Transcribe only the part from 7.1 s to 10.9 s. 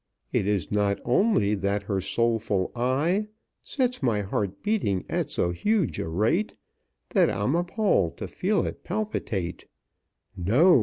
I'm appalled to feel it palpitate; No!